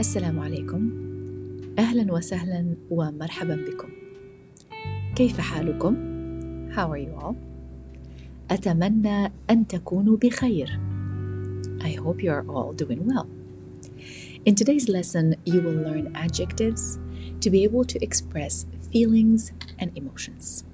السلام 0.00 0.40
عليكم 0.40 0.90
أهلا 1.78 2.12
وسهلا 2.12 2.76
ومرحبا 2.90 3.54
بكم 3.54 3.88
كيف 5.16 5.40
حالكم؟ 5.40 5.96
How 6.72 6.88
are 6.92 6.98
you 6.98 7.24
all? 7.24 7.34
أتمنى 8.50 9.32
أن 9.50 9.66
تكونوا 9.66 10.16
بخير 10.16 10.80
I 11.80 11.92
hope 11.92 12.22
you 12.22 12.30
are 12.30 12.46
all 12.48 12.72
doing 12.72 13.04
well. 13.04 13.28
In 14.46 14.54
today's 14.54 14.88
lesson, 14.88 15.34
you 15.44 15.60
will 15.60 15.80
learn 15.88 16.16
adjectives 16.16 16.98
to 17.42 17.50
be 17.50 17.64
able 17.64 17.84
to 17.84 18.02
express 18.02 18.64
feelings 18.90 19.52
and 19.78 19.90
emotions. 19.94 20.64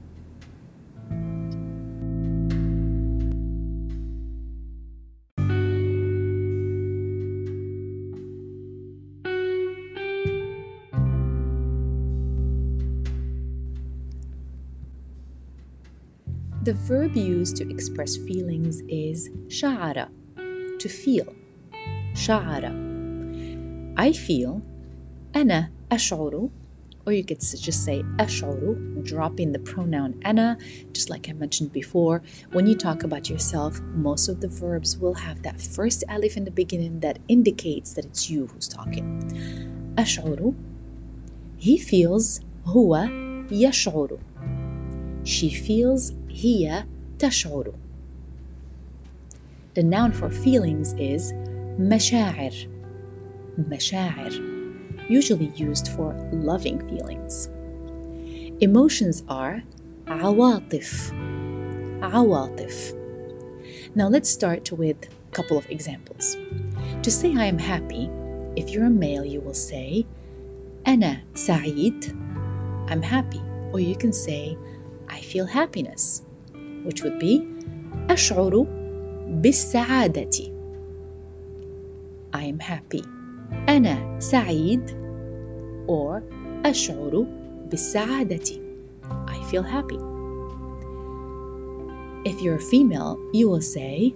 The 16.65 16.73
verb 16.73 17.15
used 17.15 17.55
to 17.57 17.69
express 17.69 18.17
feelings 18.17 18.81
is 18.87 19.29
شعر, 19.47 20.07
to 20.79 20.89
feel. 20.89 21.33
شعر. 22.13 22.91
I 23.97 24.11
feel 24.13 24.61
أنا 25.35 25.71
أشعر 25.91 26.49
or 27.05 27.13
you 27.13 27.23
could 27.23 27.39
just 27.39 27.83
say 27.83 28.03
أشعر, 28.19 29.03
dropping 29.03 29.51
the 29.51 29.59
pronoun 29.59 30.13
أنا, 30.25 30.57
just 30.93 31.09
like 31.09 31.29
I 31.29 31.33
mentioned 31.33 31.71
before. 31.73 32.21
When 32.51 32.67
you 32.67 32.75
talk 32.75 33.03
about 33.03 33.29
yourself, 33.29 33.81
most 33.81 34.29
of 34.29 34.39
the 34.39 34.47
verbs 34.47 34.97
will 34.97 35.15
have 35.15 35.41
that 35.41 35.59
first 35.59 36.03
alif 36.07 36.37
in 36.37 36.45
the 36.45 36.51
beginning 36.51 36.99
that 36.99 37.17
indicates 37.27 37.93
that 37.93 38.05
it's 38.05 38.29
you 38.29 38.47
who's 38.47 38.67
talking. 38.67 39.05
أشعر 39.97 40.53
He 41.57 41.77
feels 41.77 42.41
هو 42.65 43.07
يشعر 43.51 44.19
She 45.23 45.49
feels 45.49 46.13
هي 46.35 46.85
تشعر 47.19 47.73
The 49.73 49.83
noun 49.83 50.11
for 50.11 50.29
feelings 50.29 50.93
is 50.93 51.33
مشاعر 51.79 52.53
مشاعر 53.57 54.31
usually 55.09 55.51
used 55.55 55.87
for 55.89 56.13
loving 56.31 56.79
feelings. 56.89 57.49
Emotions 58.61 59.23
are 59.29 59.63
عواطف 60.07 61.13
عواطف 62.01 62.93
Now 63.95 64.07
let's 64.07 64.29
start 64.29 64.71
with 64.71 64.97
a 65.03 65.35
couple 65.35 65.57
of 65.57 65.69
examples. 65.69 66.37
To 67.03 67.11
say 67.11 67.35
I 67.35 67.45
am 67.45 67.57
happy, 67.57 68.09
if 68.55 68.69
you're 68.69 68.85
a 68.85 68.89
male 68.89 69.25
you 69.25 69.41
will 69.41 69.53
say 69.53 70.05
أنا 70.87 71.21
سعيد 71.35 72.15
I'm 72.87 73.01
happy 73.01 73.41
or 73.73 73.79
you 73.79 73.95
can 73.95 74.13
say 74.13 74.57
I 75.09 75.21
feel 75.21 75.45
happiness 75.45 76.23
which 76.85 77.03
would 77.03 77.19
be 77.19 77.41
أشعر 78.09 78.67
بالسعادة 79.27 80.51
I 82.33 82.43
am 82.43 82.59
happy 82.59 83.03
أنا 83.69 84.19
سعيد 84.19 84.89
or 85.87 86.21
أشعر 86.65 87.25
بالسعادة 87.69 88.61
I 89.27 89.51
feel 89.51 89.63
happy 89.63 89.99
If 92.23 92.39
you're 92.39 92.57
a 92.57 92.59
female, 92.59 93.17
you 93.33 93.49
will 93.49 93.61
say 93.61 94.13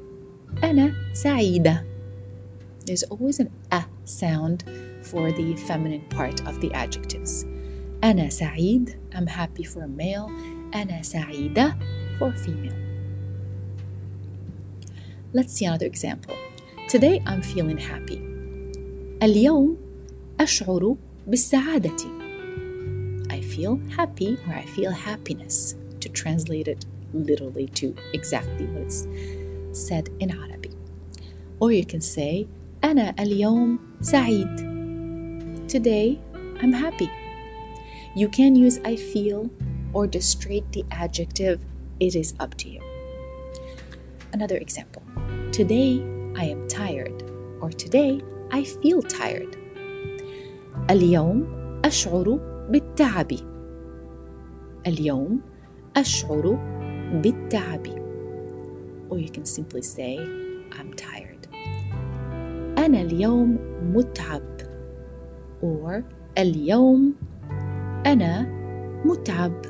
أنا 0.63 0.93
سعيدة 1.13 1.85
There's 2.85 3.03
always 3.03 3.39
an 3.39 3.49
a 3.71 3.85
sound 4.03 4.63
for 5.01 5.31
the 5.31 5.55
feminine 5.67 6.05
part 6.09 6.41
of 6.47 6.61
the 6.61 6.71
adjectives. 6.73 7.45
أنا 8.03 8.29
سعيد 8.29 8.97
I'm 9.13 9.27
happy 9.27 9.63
for 9.63 9.81
a 9.81 9.87
male 9.87 10.29
أنا 10.75 11.01
سعيدة 11.01 11.75
for 12.19 12.31
female. 12.33 12.75
Let's 15.33 15.53
see 15.53 15.65
another 15.65 15.85
example. 15.85 16.35
Today 16.87 17.21
I'm 17.25 17.41
feeling 17.41 17.77
happy. 17.77 18.21
اليوم 19.23 19.77
أشعر 20.39 20.95
بالسعادة. 21.27 21.97
I 23.29 23.41
feel 23.41 23.79
happy 23.97 24.37
or 24.47 24.53
I 24.53 24.65
feel 24.65 24.91
happiness 24.91 25.75
to 25.99 26.09
translate 26.09 26.67
it 26.67 26.85
literally 27.13 27.67
to 27.79 27.95
exactly 28.13 28.65
what 28.67 28.83
it's 28.83 29.07
said 29.71 30.09
in 30.19 30.31
Arabic. 30.31 30.71
Or 31.59 31.71
you 31.71 31.85
can 31.85 32.01
say 32.01 32.47
أنا 32.83 33.15
اليوم 33.19 33.79
سعيد. 34.01 34.75
Today 35.67 36.19
I'm 36.61 36.73
happy. 36.73 37.09
You 38.15 38.29
can 38.29 38.55
use 38.55 38.79
I 38.85 38.95
feel 38.95 39.49
or 39.93 40.07
just 40.07 40.29
straight 40.29 40.71
the 40.71 40.85
adjective. 40.91 41.59
It 41.99 42.15
is 42.15 42.33
up 42.39 42.55
to 42.55 42.69
you. 42.69 42.81
Another 44.33 44.57
example. 44.57 45.03
Today 45.51 46.03
I 46.35 46.45
am 46.45 46.67
tired 46.67 47.23
or 47.61 47.69
today 47.69 48.21
I 48.51 48.63
feel 48.63 49.01
tired. 49.01 49.55
اليوم 50.89 51.47
أشعر 51.85 52.39
بالتعب. 52.69 53.31
اليوم 54.87 55.41
أشعر 55.95 56.59
بالتعب. 57.13 57.87
Or 59.09 59.17
you 59.19 59.29
can 59.29 59.45
simply 59.45 59.81
say 59.81 60.19
I'm 60.71 60.93
tired. 60.93 61.47
أنا 62.77 63.01
اليوم 63.01 63.57
متعب. 63.93 64.61
Or 65.63 66.03
اليوم 66.37 67.15
أنا 68.05 68.41
متعب. 69.05 69.61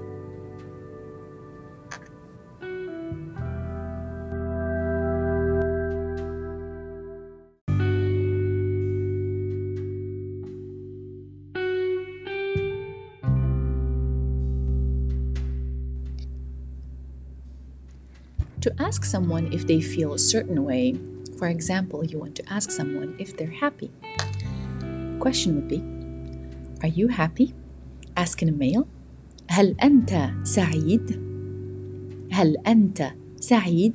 ask 18.89 19.03
someone 19.03 19.51
if 19.53 19.67
they 19.67 19.81
feel 19.81 20.13
a 20.13 20.19
certain 20.19 20.63
way, 20.63 20.95
for 21.37 21.47
example, 21.47 22.05
you 22.05 22.19
want 22.19 22.35
to 22.35 22.43
ask 22.51 22.71
someone 22.71 23.15
if 23.19 23.35
they're 23.37 23.51
happy. 23.51 23.91
Question 25.19 25.55
would 25.55 25.67
be 25.67 25.81
Are 26.81 26.91
you 26.91 27.07
happy? 27.07 27.53
Asking 28.15 28.49
a 28.49 28.51
male 28.51 28.87
هل 29.47 29.75
أنت 29.83 30.31
سعيد؟ 30.43 31.21
هل 32.31 32.57
أنت 32.67 33.11
سعيد؟ 33.39 33.93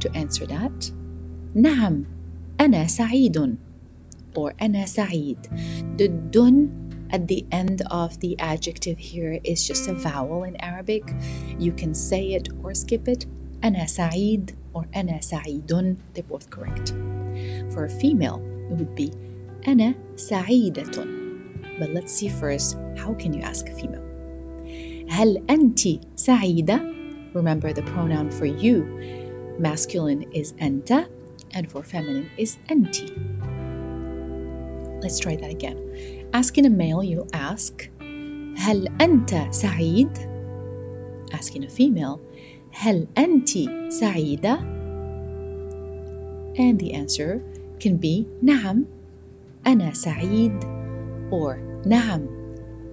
To 0.00 0.08
answer 0.14 0.46
that 0.46 0.92
نعم 1.54 2.04
أنا 2.60 2.86
سعيد 2.86 3.56
or 4.38 4.52
أنا 4.62 4.86
سعيد 4.86 5.38
The 5.96 6.08
dun 6.08 6.83
at 7.10 7.26
the 7.26 7.44
end 7.50 7.82
of 7.90 8.18
the 8.20 8.38
adjective 8.38 8.98
here 8.98 9.40
is 9.42 9.66
just 9.66 9.88
a 9.88 9.94
vowel 9.94 10.44
in 10.44 10.56
Arabic. 10.56 11.02
You 11.58 11.72
can 11.72 11.94
say 11.94 12.34
it 12.34 12.48
or 12.62 12.74
skip 12.74 13.08
it. 13.08 13.26
أنا 13.62 13.86
سعيد 13.86 14.54
or 14.74 14.86
أنا 14.94 15.20
سعيد. 15.20 15.96
They're 16.14 16.22
both 16.22 16.50
correct. 16.50 16.94
For 17.72 17.84
a 17.84 17.90
female, 17.90 18.40
it 18.70 18.78
would 18.78 18.94
be 18.94 19.12
أنا 19.66 19.94
سعيدة. 20.16 21.18
But 21.78 21.90
let's 21.94 22.12
see 22.12 22.28
first, 22.28 22.76
how 22.96 23.14
can 23.14 23.32
you 23.32 23.42
ask 23.42 23.68
a 23.68 23.74
female? 23.74 24.04
هل 25.08 25.42
أنت 25.50 26.00
سعيدة? 26.16 26.80
Remember 27.34 27.72
the 27.72 27.82
pronoun 27.82 28.30
for 28.30 28.46
you. 28.46 28.84
Masculine 29.58 30.22
is 30.32 30.52
أنت 30.52 31.06
and 31.54 31.70
for 31.70 31.82
feminine 31.82 32.30
is 32.38 32.58
أنتِ. 32.70 33.10
Let's 35.02 35.18
try 35.18 35.36
that 35.36 35.50
again. 35.50 35.78
Asking 36.34 36.66
a 36.66 36.70
male, 36.70 37.02
you 37.02 37.26
ask, 37.32 37.90
هل 38.56 38.88
أنت 39.00 39.48
سعيد? 39.50 40.08
Asking 41.32 41.64
a 41.64 41.68
female, 41.68 42.18
هل 42.72 43.06
أنت 43.18 43.48
سعيدة? 43.88 44.58
And 46.56 46.78
the 46.78 46.92
answer 46.92 47.42
can 47.78 47.96
be 47.96 48.26
نعم 48.42 48.84
أنا 49.66 49.92
سعيد 49.92 50.64
or 51.30 51.56
نعم 51.86 52.26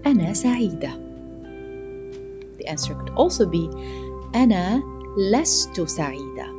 أنا 0.05 0.33
سعيدة. 0.33 0.91
The 2.57 2.67
answer 2.67 2.93
could 2.93 3.09
also 3.15 3.45
be 3.45 3.69
أنا 4.35 4.83
لست 5.31 5.81
سعيدة. 5.81 6.57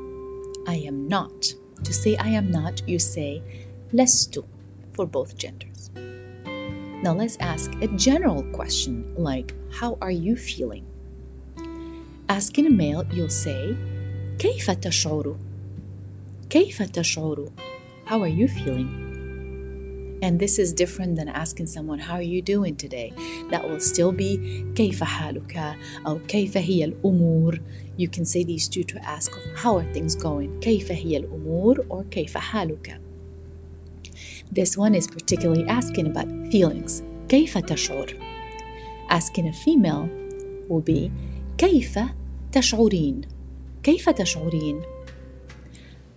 I 0.67 0.77
am 0.91 1.09
not. 1.09 1.55
To 1.85 1.93
say 1.93 2.17
I 2.17 2.29
am 2.29 2.51
not, 2.51 2.83
you 2.87 2.99
say 2.99 3.43
لست 3.93 4.39
for 4.93 5.07
both 5.07 5.37
genders. 5.39 5.72
Now 7.03 7.15
let's 7.15 7.37
ask 7.39 7.73
a 7.81 7.89
general 7.97 8.43
question 8.53 9.15
like, 9.17 9.55
How 9.71 9.99
are 10.01 10.11
you 10.11 10.37
feeling? 10.37 10.85
Asking 12.29 12.67
a 12.67 12.71
male, 12.71 13.05
you'll 13.13 13.31
say, 13.31 13.77
كيف 14.39 14.71
تشعر? 14.71 15.37
كيف 16.51 16.83
تشعر? 16.83 17.49
How 18.05 18.21
are 18.23 18.29
you 18.29 18.49
feeling? 18.49 19.09
And 20.21 20.41
this 20.41 20.59
is 20.59 20.73
different 20.73 21.15
than 21.17 21.29
asking 21.29 21.69
someone, 21.69 22.01
How 22.01 22.15
are 22.15 22.31
you 22.35 22.43
doing 22.43 22.75
today? 22.75 23.13
That 23.51 23.69
will 23.69 23.81
still 23.81 24.13
be 24.13 24.39
كيف 24.75 25.05
حالك 25.05 25.77
أو 26.07 26.19
كيف 26.29 26.57
هي 26.57 26.85
الأمور. 26.85 27.61
You 27.97 28.09
can 28.09 28.25
say 28.25 28.45
these 28.45 28.69
two 28.69 28.83
to 28.83 28.99
ask, 29.05 29.33
How 29.55 29.79
are 29.79 29.93
things 29.93 30.15
going? 30.17 30.61
كيف 30.61 30.93
هي 30.93 31.17
الأمور 31.17 31.87
or 31.89 32.05
كيف 32.11 32.37
حالك? 32.37 33.02
This 34.53 34.77
one 34.77 34.95
is 34.95 35.07
particularly 35.07 35.65
asking 35.69 36.07
about 36.07 36.29
feelings. 36.53 37.03
كيف 37.29 37.59
تشعر? 37.59 38.07
Asking 39.11 39.47
a 39.49 39.53
female 39.53 40.09
will 40.69 40.83
be 40.83 41.11
كيف 41.59 41.99
تشعرين؟ 42.53 43.21
كيف 43.83 44.09
تشعرين؟ 44.09 44.81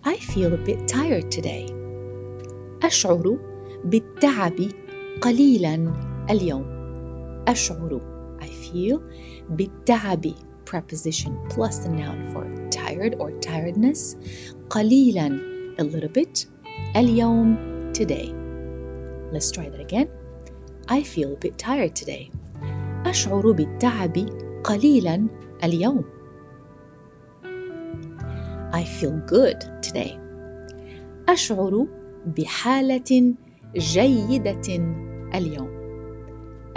I 0.03 0.15
feel 0.15 0.53
a 0.53 0.57
bit 0.57 0.87
tired 0.87 1.31
today. 1.31 1.71
أشعر 2.83 3.37
بالتعب 3.83 4.71
قليلا 5.21 5.93
اليوم. 6.29 6.65
أشعر 7.47 8.01
I 8.41 8.47
feel 8.47 8.99
بالتعب 9.49 10.33
preposition 10.65 11.31
plus 11.49 11.79
the 11.79 11.89
noun 11.89 12.19
for 12.33 12.45
tired 12.69 13.15
or 13.19 13.31
tiredness 13.39 14.15
قليلا 14.69 15.39
a 15.79 15.83
little 15.83 16.09
bit 16.09 16.47
اليوم 16.95 17.74
today. 17.95 18.33
Let's 19.31 19.51
try 19.51 19.69
that 19.69 19.79
again. 19.79 20.09
I 20.87 21.03
feel 21.03 21.33
a 21.33 21.37
bit 21.37 21.57
tired 21.57 21.95
today. 21.95 22.31
أشعر 23.05 23.51
بالتعب 23.51 24.29
قليلا 24.63 25.27
اليوم. 25.63 26.03
I 28.73 28.83
feel 28.83 29.19
good 29.25 29.59
today. 29.81 30.19
أشعر 31.29 31.87
بحالة 32.25 33.35
جيدة 33.75 34.61
اليوم. 35.35 35.69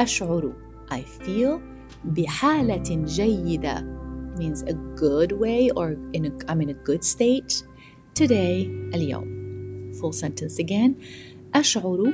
أشعر 0.00 0.52
I 0.90 1.00
feel 1.00 1.60
بحالة 2.04 3.04
جيدة 3.04 3.94
means 4.36 4.62
a 4.62 4.74
good 4.96 5.32
way 5.32 5.70
or 5.76 5.96
in 6.12 6.26
a, 6.26 6.30
I'm 6.48 6.60
in 6.60 6.70
a 6.70 6.74
good 6.74 7.04
state 7.04 7.62
today 8.14 8.68
اليوم. 8.94 9.37
Full 10.01 10.11
sentence 10.11 10.59
again. 10.59 10.91
أشعر 11.55 12.13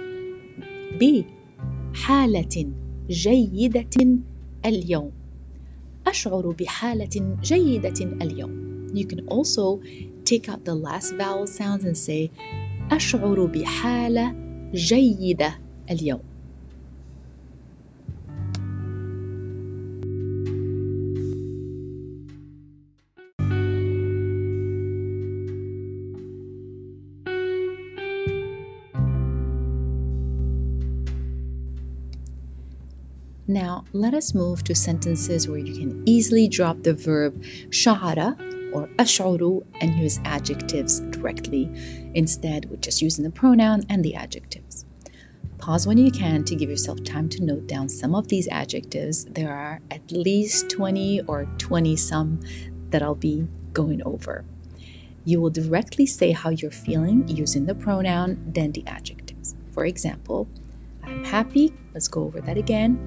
بحالة 1.01 2.71
جيدة 3.09 4.17
اليوم. 4.65 5.11
أشعر 6.07 6.51
بحالة 6.51 7.37
جيدة 7.43 8.05
اليوم. 8.21 8.65
You 8.95 9.05
can 9.05 9.27
also 9.27 9.81
take 10.23 10.47
out 10.49 10.63
the 10.63 10.75
last 10.75 11.13
vowel 11.17 11.47
sounds 11.47 11.83
and 11.83 11.97
say 11.97 12.31
أشعر 12.91 13.45
بحالة 13.45 14.35
جيدة 14.73 15.59
اليوم. 15.91 16.34
Now, 33.55 33.85
let 33.93 34.13
us 34.13 34.33
move 34.33 34.65
to 34.65 34.75
sentences 34.75 35.47
where 35.47 35.57
you 35.57 35.73
can 35.73 36.03
easily 36.05 36.49
drop 36.49 36.83
the 36.83 36.93
verb 36.93 37.41
shahara 37.69 38.35
or 38.73 38.89
ash'uru 38.99 39.65
and 39.79 39.97
use 39.97 40.19
adjectives 40.25 40.99
directly 40.99 41.71
instead 42.13 42.69
with 42.69 42.81
just 42.81 43.01
using 43.01 43.23
the 43.23 43.31
pronoun 43.31 43.83
and 43.87 44.03
the 44.03 44.13
adjectives. 44.13 44.85
Pause 45.57 45.87
when 45.87 45.97
you 45.97 46.11
can 46.11 46.43
to 46.43 46.53
give 46.53 46.69
yourself 46.69 47.01
time 47.05 47.29
to 47.29 47.45
note 47.45 47.65
down 47.65 47.87
some 47.87 48.13
of 48.13 48.27
these 48.27 48.49
adjectives. 48.49 49.23
There 49.23 49.53
are 49.53 49.79
at 49.89 50.11
least 50.11 50.69
20 50.69 51.21
or 51.21 51.45
20 51.57 51.95
some 51.95 52.41
that 52.89 53.01
I'll 53.01 53.15
be 53.15 53.47
going 53.71 54.03
over. 54.03 54.43
You 55.23 55.39
will 55.39 55.49
directly 55.49 56.05
say 56.05 56.33
how 56.33 56.49
you're 56.49 56.71
feeling 56.71 57.25
using 57.29 57.67
the 57.67 57.75
pronoun, 57.75 58.37
then 58.45 58.73
the 58.73 58.85
adjectives. 58.85 59.55
For 59.71 59.85
example, 59.85 60.49
I'm 61.05 61.23
happy. 61.23 61.73
Let's 61.93 62.09
go 62.09 62.23
over 62.23 62.41
that 62.41 62.57
again 62.57 62.99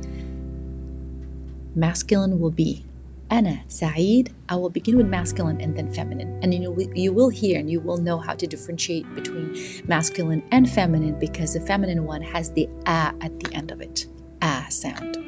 masculine 1.79 2.41
will 2.41 2.51
be. 2.51 2.85
Ana 3.31 3.63
Saeed. 3.69 4.35
I 4.49 4.57
will 4.57 4.71
begin 4.71 4.97
with 4.97 5.07
masculine 5.07 5.61
and 5.61 5.77
then 5.77 5.93
feminine. 5.93 6.41
And 6.43 6.55
you, 6.55 6.71
will, 6.71 6.91
you 6.95 7.13
will 7.13 7.29
hear 7.29 7.59
and 7.59 7.71
you 7.71 7.79
will 7.81 7.99
know 7.99 8.19
how 8.19 8.35
to 8.35 8.47
differentiate 8.47 9.15
between 9.15 9.85
masculine 9.87 10.43
and 10.51 10.69
feminine 10.69 11.19
because 11.19 11.53
the 11.53 11.61
feminine 11.61 12.05
one 12.05 12.23
has 12.23 12.51
the 12.53 12.69
ah 12.87 13.13
at 13.21 13.39
the 13.41 13.55
end 13.55 13.71
of 13.71 13.81
it. 13.83 14.07
Ah 14.41 14.67
sound. 14.71 15.19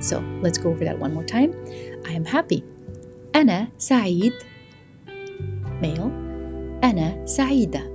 So 0.00 0.18
let's 0.40 0.58
go 0.58 0.70
over 0.70 0.84
that 0.84 0.98
one 0.98 1.14
more 1.14 1.24
time. 1.24 1.54
I 2.06 2.12
am 2.12 2.24
happy. 2.24 2.64
Ana 3.34 3.70
Saeed. 3.78 4.34
Male. 5.80 6.10
Ana 6.82 7.26
Saida. 7.26 7.88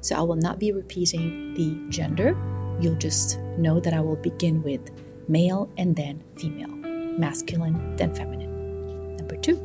So 0.00 0.16
I 0.16 0.22
will 0.22 0.36
not 0.36 0.58
be 0.58 0.72
repeating 0.72 1.52
the 1.54 1.90
gender. 1.90 2.34
You'll 2.80 2.96
just 2.96 3.38
know 3.58 3.78
that 3.80 3.92
I 3.92 4.00
will 4.00 4.16
begin 4.16 4.62
with 4.62 4.90
male 5.27 5.69
and 5.77 5.95
then 5.95 6.15
female 6.35 6.75
masculine 7.17 7.95
then 7.97 8.13
feminine. 8.13 8.51
Number 9.17 9.37
two, 9.37 9.57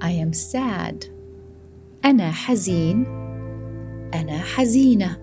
I 0.00 0.12
am 0.12 0.32
sad. 0.32 1.04
أنا 2.04 2.30
حزين. 2.32 3.04
أنا 4.14 4.38
حزينة. 4.38 5.18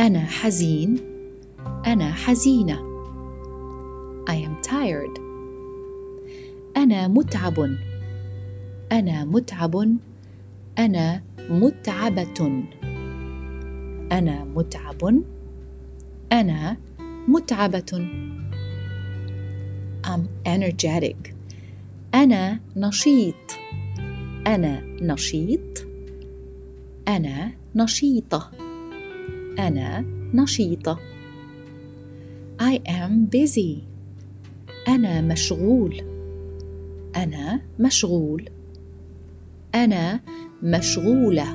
أنا 0.00 0.24
حزين. 0.24 1.00
أنا 1.86 2.12
حزينة. 2.12 2.78
I 4.26 4.36
am 4.36 4.60
tired. 4.62 5.20
أنا 6.76 7.08
متعب. 7.08 7.76
أنا 8.92 9.24
متعب. 9.24 9.96
أنا 10.78 11.22
متعبة. 11.50 12.64
أنا 14.12 14.44
متعب. 14.44 15.22
أنا 16.32 16.76
متعبة. 17.27 18.09
I'm 20.07 20.47
energetic. 20.47 21.33
أنا 22.15 22.59
نشيط. 22.75 23.35
أنا 24.47 24.81
نشيط. 25.01 25.87
أنا 27.07 27.51
نشيطة. 27.75 28.51
أنا 29.59 30.05
نشيطة. 30.33 30.99
I 32.61 32.75
am 32.87 33.29
busy. 33.35 33.77
أنا 34.87 35.21
مشغول. 35.21 36.01
أنا 37.15 37.61
مشغول. 37.79 38.49
أنا 39.75 40.19
مشغولة. 40.63 41.53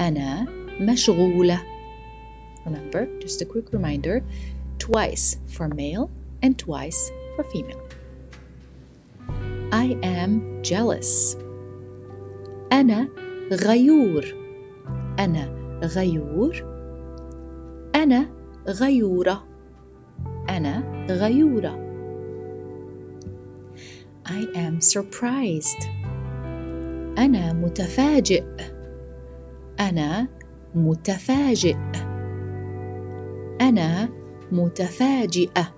أنا 0.00 0.46
مشغولة. 0.80 1.62
Remember, 2.65 3.07
just 3.19 3.41
a 3.41 3.45
quick 3.45 3.71
reminder 3.71 4.23
twice 4.79 5.37
for 5.47 5.67
male 5.67 6.09
and 6.41 6.57
twice 6.57 7.11
for 7.35 7.43
female. 7.45 7.81
I 9.71 9.97
am 10.03 10.61
jealous. 10.63 11.37
أنا 12.71 13.07
غيور. 13.51 14.25
أنا 15.19 15.49
غيور. 15.83 16.53
أنا 17.95 18.29
غيورة. 18.67 19.43
أنا 20.49 21.05
غيورة. 21.09 21.85
I 24.25 24.41
am 24.55 24.81
surprised. 24.81 25.85
أنا 27.17 27.53
متفاجئ. 27.53 28.43
أنا 29.79 30.27
متفاجئ. 30.75 31.75
أنا 33.60 34.08
متفاجئة. 34.52 35.74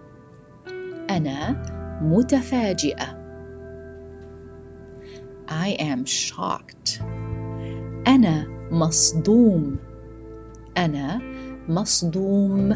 أنا 1.10 1.62
متفاجئة. 2.02 3.22
I 5.48 5.76
am 5.80 6.06
shocked. 6.06 7.02
أنا 8.08 8.46
مصدوم. 8.70 9.76
أنا 10.78 11.20
مصدوم. 11.68 12.72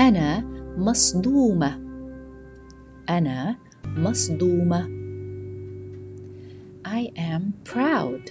أنا 0.00 0.44
مصدومة. 0.76 1.80
أنا 3.10 3.56
مصدومة. 3.86 4.88
I 6.86 7.10
am 7.18 7.42
proud. 7.72 8.30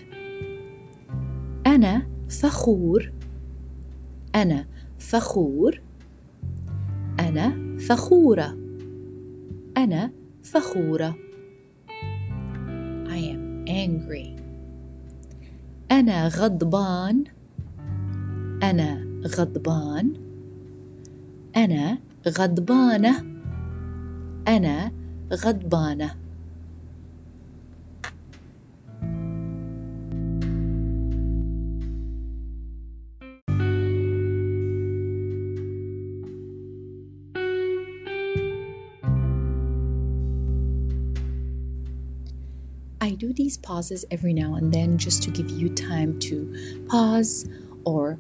أنا 1.67 2.07
فخور. 2.29 3.11
أنا 4.35 4.65
فخور. 4.99 5.81
أنا 7.19 7.77
فخورة. 7.77 8.57
أنا 9.77 10.11
فخورة. 10.43 11.15
I 13.07 13.21
am 13.33 13.65
angry. 13.67 14.41
أنا 15.91 16.27
غضبان. 16.27 17.23
أنا 18.63 19.05
غضبان 19.25 20.13
أنا 21.57 21.97
غضبانة 22.27 23.25
أنا 24.47 24.91
غضبانة 25.33 26.15
I 43.08 43.10
do 43.10 43.32
these 43.32 43.56
pauses 43.56 44.04
every 44.10 44.32
now 44.32 44.54
and 44.54 44.72
then 44.72 44.96
just 44.96 45.22
to 45.24 45.30
give 45.30 45.50
you 45.50 45.68
time 45.68 46.18
to 46.20 46.84
pause 46.88 47.46
or 47.84 48.18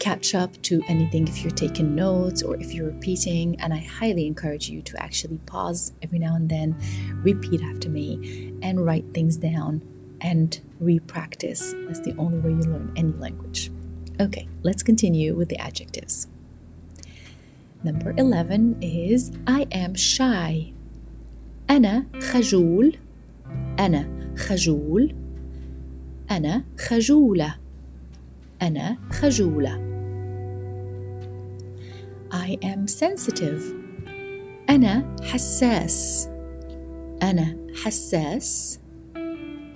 catch 0.00 0.34
up 0.34 0.60
to 0.62 0.82
anything 0.88 1.28
if 1.28 1.42
you're 1.42 1.52
taking 1.52 1.94
notes 1.94 2.42
or 2.42 2.56
if 2.56 2.74
you're 2.74 2.86
repeating. 2.86 3.60
And 3.60 3.72
I 3.72 3.78
highly 3.78 4.26
encourage 4.26 4.68
you 4.68 4.82
to 4.82 5.00
actually 5.00 5.38
pause 5.46 5.92
every 6.02 6.18
now 6.18 6.34
and 6.34 6.48
then, 6.48 6.76
repeat 7.22 7.62
after 7.62 7.88
me, 7.88 8.52
and 8.62 8.84
write 8.84 9.04
things 9.14 9.36
down 9.36 9.82
and 10.20 10.60
re-practice. 10.80 11.72
That's 11.86 12.00
the 12.00 12.16
only 12.16 12.38
way 12.38 12.50
you 12.50 12.72
learn 12.72 12.92
any 12.96 13.12
language. 13.12 13.70
Okay, 14.20 14.48
let's 14.62 14.82
continue 14.82 15.36
with 15.36 15.48
the 15.48 15.58
adjectives. 15.58 16.26
Number 17.84 18.14
11 18.16 18.82
is 18.82 19.30
I 19.46 19.66
am 19.70 19.94
shy. 19.94 20.72
أنا 21.70 22.06
خجول 22.20 22.96
أنا 23.79 24.33
خجول. 24.37 25.15
أنا 26.31 26.63
خجولة. 26.77 27.55
أنا 28.61 28.97
خجولة. 29.09 29.87
I 32.31 32.57
am 32.63 32.87
sensitive. 32.87 33.63
أنا 34.69 35.15
حساس. 35.23 36.29
أنا 37.23 37.57
حساس. 37.83 38.79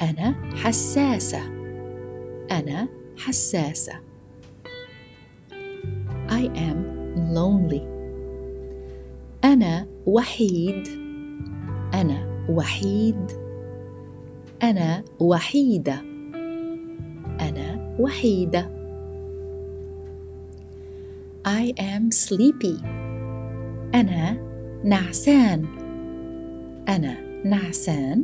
أنا 0.01 0.35
حساسة. 0.55 1.41
أنا 2.51 2.87
حساسة. 3.17 3.93
I 6.27 6.43
am 6.43 6.77
lonely. 7.35 7.81
أنا 9.43 9.87
وحيد. 10.05 10.87
أنا 11.93 12.45
وحيد. 12.49 13.40
أنا 14.63 15.03
وحيدة. 15.19 16.01
أنا 17.41 17.95
وحيدة. 17.99 18.69
I 21.45 21.73
am 21.79 22.11
sleepy. 22.11 22.83
أنا 23.95 24.37
نعسان. 24.83 25.65
أنا 26.89 27.17
نعسان. 27.45 28.23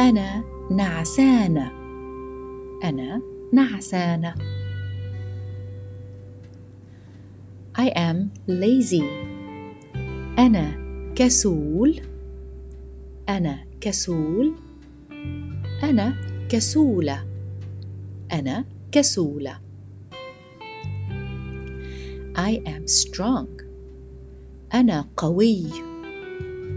أنا 0.00 0.44
نعسانة. 0.70 1.72
أنا 2.84 3.22
نعسانة. 3.52 4.34
I 7.78 7.88
am 7.88 8.16
lazy. 8.48 9.04
أنا 10.38 10.72
كسول. 11.14 12.00
أنا 13.28 13.58
كسول. 13.80 14.65
أنا 15.82 16.14
كسولة. 16.48 17.26
أنا 18.32 18.64
كسولة. 18.92 19.60
I 22.36 22.60
am 22.66 22.86
strong. 22.86 23.48
أنا 24.74 25.08
قوي. 25.16 25.66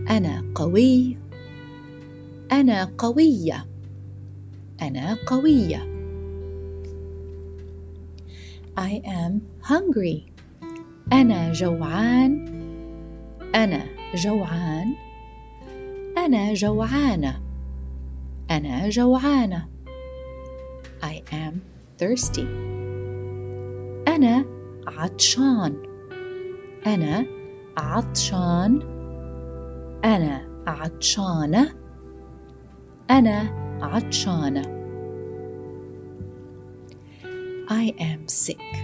أنا 0.09 0.43
قوي. 0.55 1.17
أنا 2.51 2.91
قوية. 2.97 3.65
أنا 4.81 5.17
قوية. 5.27 5.89
I 8.77 9.01
am 9.05 9.41
hungry. 9.63 10.31
أنا 11.13 11.51
جوعان. 11.51 12.45
أنا 13.55 13.85
جوعان. 14.15 14.93
أنا 16.17 16.53
جوعانة. 16.53 17.48
أنا 18.51 18.89
جوعانة. 18.89 19.69
I 21.01 21.21
am 21.31 21.53
thirsty. 21.97 22.45
أنا 24.07 24.45
عطشان. 24.87 25.83
أنا 26.87 27.25
عطشان. 27.77 28.81
أنا 30.05 30.63
عطشانة. 30.67 31.75
أنا 33.09 33.39
عطشانة. 33.81 34.79
I 37.69 37.91
am 37.99 38.27
sick. 38.27 38.75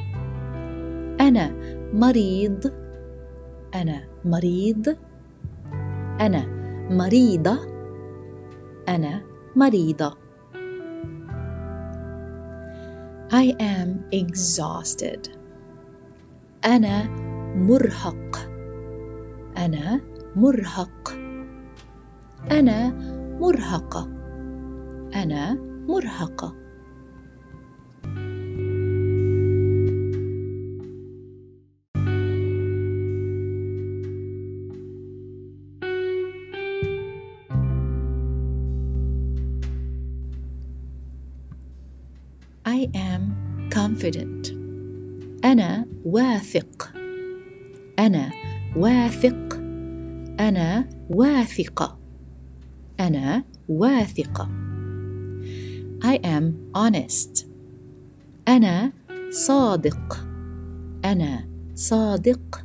أنا 1.21 1.51
مريض. 1.93 2.71
أنا 3.75 4.07
مريض. 4.25 4.97
أنا 6.21 6.45
مريضة. 6.91 7.57
أنا 8.89 9.34
مريضة. 9.55 10.17
I 13.29 13.55
am 13.59 13.89
exhausted. 14.11 15.29
أنا 16.65 17.09
مرهق. 17.55 18.49
أنا 19.57 20.01
مرهق. 20.35 21.11
أنا 22.51 22.93
مرهقة. 23.39 24.09
أنا 25.15 25.53
مرهقة. 25.87 26.64
confident 43.84 44.52
أنا 45.44 45.86
واثق 46.04 46.92
أنا 47.98 48.30
واثق 48.76 49.54
أنا 50.40 50.88
واثقة 51.10 51.98
أنا 53.00 53.44
واثقة 53.68 54.48
I 56.04 56.16
am 56.24 56.54
honest 56.74 57.44
أنا 58.48 58.92
صادق 59.30 60.26
أنا 61.04 61.48
صادق 61.74 62.64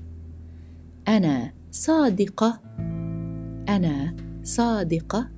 أنا 1.07 1.53
صادقة 1.71 2.61
أنا 3.69 4.15
صادقة 4.43 5.29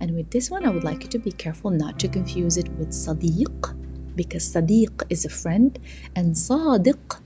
And 0.00 0.14
with 0.14 0.30
this 0.30 0.50
one, 0.50 0.64
I 0.64 0.70
would 0.70 0.84
like 0.84 1.02
you 1.02 1.08
to 1.10 1.18
be 1.18 1.32
careful 1.32 1.70
not 1.70 1.98
to 1.98 2.08
confuse 2.08 2.56
it 2.56 2.68
with 2.78 2.90
Sadiq, 2.90 3.74
because 4.14 4.52
Sadiq 4.52 5.02
is 5.08 5.24
a 5.24 5.28
friend 5.28 5.78
and 6.16 6.34
Sadiq 6.34 7.20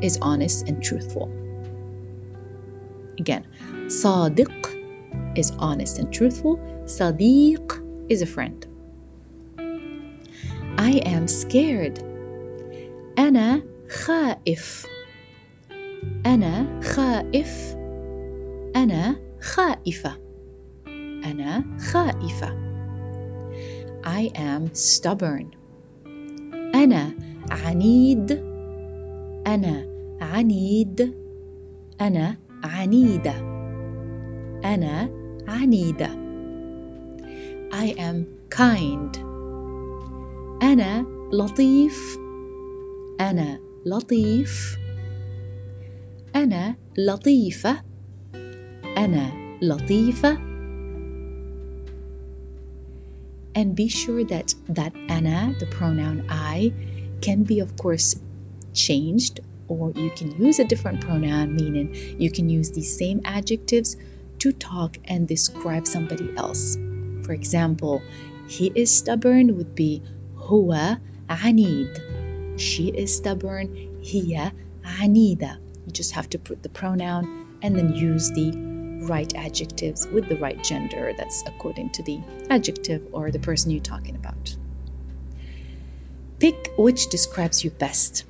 is 0.00 0.18
honest 0.22 0.68
and 0.68 0.82
truthful. 0.82 1.30
Again, 3.18 3.44
Sadiq 3.86 5.36
is 5.36 5.52
honest 5.58 5.98
and 5.98 6.12
truthful, 6.12 6.58
Sadiq 6.84 7.82
is 8.08 8.22
a 8.22 8.26
friend. 8.26 8.66
I 10.76 11.00
am 11.06 11.26
scared. 11.28 12.02
أنا 13.18 13.62
خائف. 13.88 14.86
أنا 16.26 16.80
خائف. 16.82 17.76
أنا 18.76 19.16
خائفة. 19.40 20.16
أنا 21.24 21.64
خائفة. 21.78 22.64
I 24.04 24.30
am 24.34 24.74
stubborn. 24.74 25.57
أنا 26.83 27.11
عنيد. 27.51 28.31
أنا 29.47 29.85
عنيد. 30.21 31.13
أنا 32.01 32.37
عنيدة. 32.63 33.33
أنا 34.65 35.09
عنيدة. 35.47 36.09
I 37.71 37.87
am 37.97 38.17
kind. 38.49 39.17
أنا 40.63 41.05
لطيف. 41.33 42.17
أنا 43.21 43.59
لطيف. 43.85 44.77
أنا 46.35 46.75
لطيفة. 46.97 47.83
أنا 48.97 49.31
لطيفة. 49.61 50.48
and 53.55 53.75
be 53.75 53.87
sure 53.87 54.23
that 54.25 54.55
that 54.67 54.93
Anna, 55.07 55.55
the 55.59 55.65
pronoun 55.65 56.25
I, 56.29 56.73
can 57.21 57.43
be, 57.43 57.59
of 57.59 57.75
course, 57.77 58.15
changed 58.73 59.39
or 59.67 59.91
you 59.95 60.09
can 60.11 60.31
use 60.43 60.59
a 60.59 60.65
different 60.65 60.99
pronoun, 61.01 61.55
meaning 61.55 61.93
you 62.19 62.31
can 62.31 62.49
use 62.49 62.71
these 62.71 62.95
same 62.97 63.21
adjectives 63.23 63.95
to 64.39 64.51
talk 64.51 64.97
and 65.05 65.27
describe 65.27 65.85
somebody 65.85 66.33
else. 66.37 66.75
For 67.23 67.33
example, 67.33 68.01
he 68.47 68.71
is 68.73 68.91
stubborn 68.91 69.55
would 69.57 69.75
be 69.75 70.01
huwa 70.35 70.99
anid. 71.29 72.59
She 72.59 72.87
is 72.89 73.15
stubborn, 73.15 73.99
hiya 74.01 74.53
anida. 74.83 75.59
You 75.85 75.91
just 75.91 76.13
have 76.13 76.29
to 76.31 76.39
put 76.39 76.63
the 76.63 76.69
pronoun 76.69 77.57
and 77.61 77.75
then 77.75 77.93
use 77.93 78.31
the 78.31 78.68
right 79.07 79.33
adjectives 79.35 80.07
with 80.07 80.27
the 80.29 80.37
right 80.37 80.61
gender 80.63 81.13
that's 81.17 81.43
according 81.47 81.89
to 81.91 82.03
the 82.03 82.19
adjective 82.49 83.05
or 83.11 83.31
the 83.31 83.39
person 83.39 83.71
you're 83.71 83.81
talking 83.81 84.15
about. 84.15 84.55
Pick 86.39 86.71
which 86.77 87.09
describes 87.09 87.63
you 87.63 87.71
best 87.71 88.25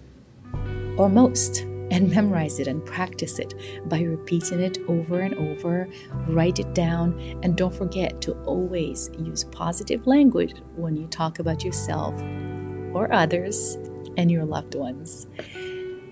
or 0.97 1.09
most 1.09 1.61
and 1.91 2.09
memorize 2.09 2.59
it 2.59 2.67
and 2.67 2.85
practice 2.85 3.39
it 3.39 3.53
by 3.89 4.01
repeating 4.01 4.59
it 4.59 4.77
over 4.87 5.21
and 5.21 5.35
over. 5.35 5.87
Write 6.27 6.59
it 6.59 6.73
down 6.73 7.19
and 7.43 7.55
don't 7.55 7.73
forget 7.73 8.21
to 8.21 8.33
always 8.43 9.09
use 9.17 9.43
positive 9.45 10.05
language 10.05 10.53
when 10.75 10.95
you 10.95 11.07
talk 11.07 11.39
about 11.39 11.63
yourself 11.63 12.13
or 12.93 13.11
others 13.11 13.77
and 14.17 14.29
your 14.29 14.45
loved 14.45 14.75
ones. 14.75 15.27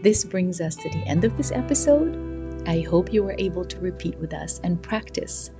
This 0.02 0.24
brings 0.24 0.62
us 0.62 0.76
to 0.78 0.90
the 0.90 1.08
end 1.08 1.24
of 1.24 1.36
this 1.38 1.52
episode. 1.52 2.27
I 2.68 2.82
hope 2.82 3.14
you 3.14 3.24
were 3.24 3.36
able 3.38 3.64
to 3.64 3.80
repeat 3.80 4.18
with 4.18 4.34
us 4.34 4.60
and 4.62 4.84
practice. 4.84 5.52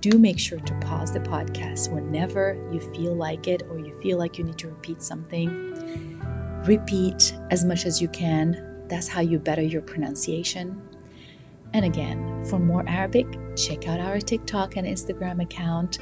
Do 0.00 0.18
make 0.18 0.38
sure 0.38 0.58
to 0.58 0.74
pause 0.80 1.12
the 1.12 1.20
podcast 1.20 1.92
whenever 1.92 2.56
you 2.72 2.80
feel 2.94 3.14
like 3.14 3.46
it 3.46 3.62
or 3.68 3.78
you 3.78 3.94
feel 4.00 4.16
like 4.16 4.38
you 4.38 4.44
need 4.44 4.56
to 4.58 4.68
repeat 4.68 5.02
something. 5.02 6.18
Repeat 6.64 7.34
as 7.50 7.62
much 7.64 7.84
as 7.84 8.00
you 8.00 8.08
can. 8.08 8.84
That's 8.88 9.06
how 9.06 9.20
you 9.20 9.38
better 9.38 9.62
your 9.62 9.82
pronunciation. 9.82 10.80
And 11.74 11.84
again, 11.84 12.42
for 12.46 12.58
more 12.58 12.88
Arabic, 12.88 13.26
check 13.54 13.86
out 13.86 14.00
our 14.00 14.18
TikTok 14.18 14.76
and 14.76 14.86
Instagram 14.86 15.42
account. 15.42 15.98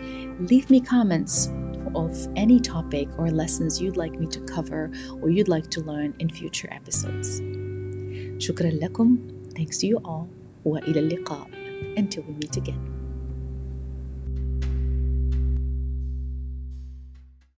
Leave 0.48 0.70
me 0.70 0.80
comments 0.80 1.50
of 1.96 2.28
any 2.36 2.60
topic 2.60 3.08
or 3.18 3.28
lessons 3.28 3.80
you'd 3.80 3.96
like 3.96 4.20
me 4.20 4.28
to 4.28 4.40
cover 4.42 4.92
or 5.20 5.30
you'd 5.30 5.48
like 5.48 5.68
to 5.70 5.80
learn 5.80 6.14
in 6.20 6.28
future 6.30 6.68
episodes. 6.70 7.40
Shukran 8.38 8.80
lakum. 8.80 9.18
Thanks 9.56 9.78
to 9.78 9.86
you 9.88 9.98
all. 10.04 10.28
وإلى 10.64 11.00
اللقاء 11.00 11.48
until 11.96 12.22
we 12.22 12.34
meet 12.40 12.56
again. 12.56 13.03